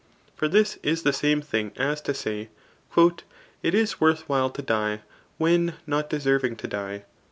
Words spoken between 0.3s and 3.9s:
For this is the same thing as to say, *^ It